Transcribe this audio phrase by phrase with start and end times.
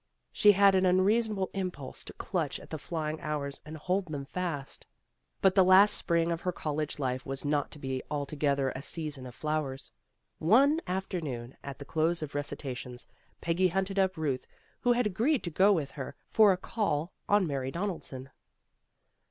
[0.31, 4.87] She had an unreasonable impulse to clutch at the flying hours and hold them fast.
[5.41, 9.27] But the last spring of her college life was not to be altogether a season
[9.27, 9.91] of flowers.
[10.39, 13.05] One afternoon at the close of recitations,
[13.41, 14.47] Peggy hunted up Ruth
[14.79, 18.31] who had agreed to go with her for a call on Mary Donaldson.